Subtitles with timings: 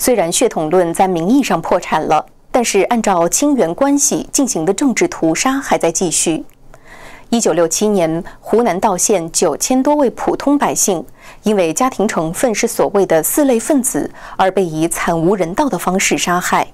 [0.00, 6.42] 虽然血统论在名义上破产了，但是按照亲缘关系进行的政治屠杀还在继续。
[7.28, 11.04] 一九六七年，湖南道县九千多位普通百姓
[11.42, 16.66] 因为家庭成分是所谓的四类分子，而被以惨无人道的方式杀害。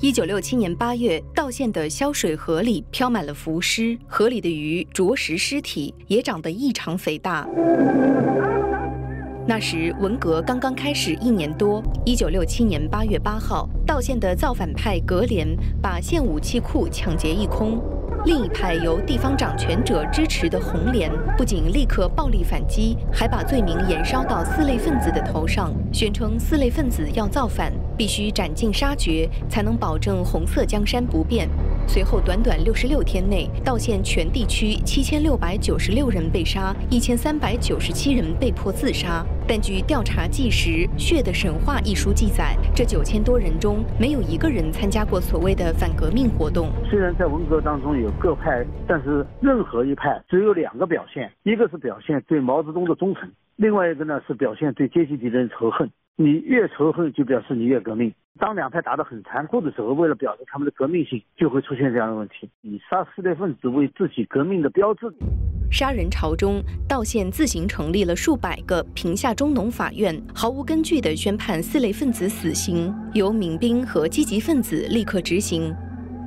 [0.00, 7.46] 一九六七年八月，道县的潇水河里漂满了浮尸，河里的鱼啄食尸体，也长得异常肥大。
[9.50, 11.82] 那时文革刚刚开始一年多。
[12.06, 15.44] 一九六七年八月八号，道县的造反派格连
[15.82, 17.82] 把县武器库抢劫一空。
[18.24, 31.46] 另一派由地方掌权者支持的红联，不仅立刻暴力反击，还把罪名延烧到四类分子的头上，宣称四类分子要造反，必须斩尽杀绝，才能保证红色江山不变。
[31.86, 39.22] 随后，短短六十六天内，道县全地区七千六百九十六人被杀，一千三百九十七人被迫自杀。
[39.46, 46.70] 但据调查纪实《血的神话》一书记载，这九千多人中没有一个人参加过所谓的反革命活动。
[46.88, 55.90] 虽然在文革当中有各派，但是任何一派只有两个表现：一个是表现对毛泽东的忠诚，另外一个呢是表现对阶级敌人仇恨。
[56.20, 58.12] 你越仇恨，就表示你越革命。
[58.38, 65.10] 当两派打得很残酷的时候，为了表示他们的革命性，就会出现这样的问题：以杀四类分子为自己革命的标志。
[65.72, 75.74] 杀人潮中，道县自行成立了数百个平下中农法院，毫无根据地宣判四类分子死刑，由民兵和积极分子立刻执行，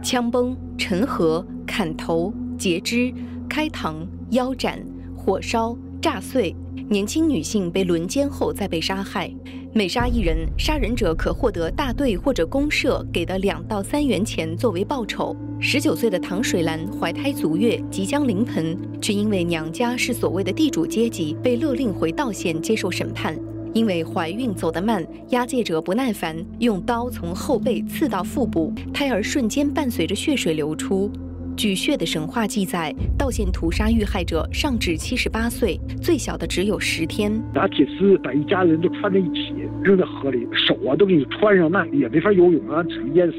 [0.01, 3.13] 枪崩、沉河、砍头、截肢、
[3.47, 3.97] 开膛、
[4.31, 4.83] 腰斩、
[5.15, 5.77] 火烧。
[6.01, 6.53] 炸碎，
[6.89, 9.33] 年轻女性被轮奸后再被杀害。
[9.75, 15.35] 每杀一人，杀人者可获得大队或者公社给的两到三元钱作为报酬。
[15.59, 23.35] 十九岁的唐水兰怀胎足月，即将临盆，却因为娘家是所谓的地主阶级，被勒令回道县接受审判。
[23.73, 31.11] 因为怀孕走得慢，押解者不耐烦，用刀从后背刺到腹部，胎儿瞬间伴随着血水流出。
[31.55, 37.31] 据《血的神话》记载，道县屠杀遇害者上至七十八岁，最小的只有十天。
[37.53, 39.53] 拿铁丝把一家人都串在一起，
[39.83, 43.37] 扔在河里，手啊都给你穿上，那也没法游泳啊，只能淹死。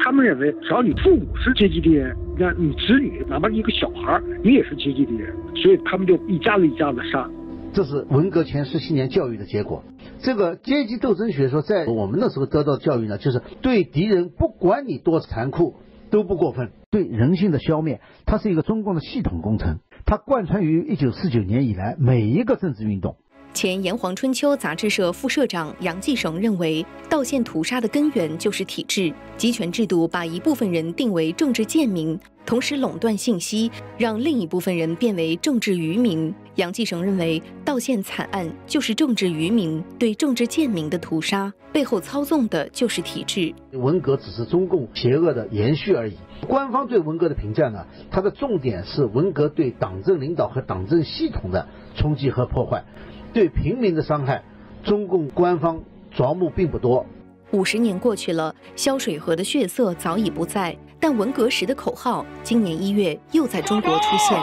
[0.00, 7.28] 他们认为，只要你父母是阶级敌人，那你子女哪怕一个小孩，你也是阶级敌人，所以他们就一家子一家子杀。
[7.74, 9.84] 这是文革前十七年教育的结果。
[10.18, 15.76] 这个阶级斗争学说在我们那时候得到教育呢，就是对敌人，不管你多残酷。
[16.12, 23.16] 都不过分，对人性的消灭，它是一个中共的系统工程，它贯穿于一九四九年以来每一个政治运动。
[23.54, 36.34] 前《炎黄春秋》杂志社副社长杨继绳认为，道县屠杀的根源就是体制，集权制度把一部分人定为政治贱民，同时垄断信息，让另一部分人变为政治愚民。
[36.56, 43.54] 杨继绳认为，道县惨案就是政治愚民对政治贱民的屠杀，背后操纵的就是体制。
[43.72, 46.16] 文革只是中共邪恶的延续而已。
[46.48, 52.84] 官方对文革的评价呢，它的重点是文革对党政领导和党政系统的冲击和破坏。
[53.32, 54.42] 对平民的伤害，
[54.84, 55.80] 中共官方
[56.14, 57.04] 着目并不多。
[57.52, 64.38] 五十年过去了，肖水河的血色早已不在，但文革时的口号，今年一月又在中国出现。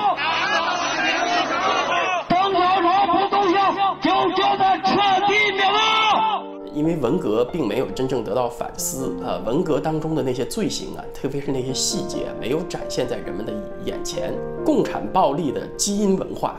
[6.73, 13.53] 因为文革并没有真正得到反思呃，文革当中的那些罪行啊，特别是那些细节，没有展现在人们的
[13.85, 14.33] 眼前。
[14.65, 16.55] 共产暴力的基因文化，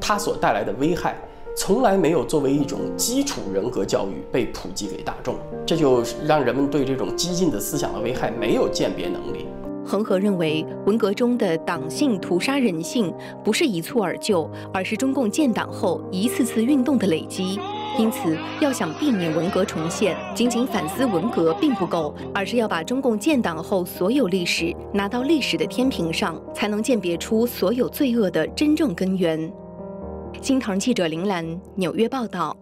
[0.00, 1.16] 它所带来的危害。
[1.56, 9.46] 从来没有作为一种基础人格教育被普及给大众，这就让人们对这种激进的思想的危害没有鉴别能力。
[9.86, 13.14] 恒河认为，文革中的党性屠杀人性
[13.44, 17.60] 不是一蹴而就，而是中共建党后一次次运动的累积。
[17.98, 29.52] 因此，要想避免文革重现，仅仅反思文革并不够，而是要把中共建党后所有历史拿到历史的天平上，才能鉴别出所有罪恶的真正根源。
[30.44, 32.54] 新唐记者林兰纽约报道。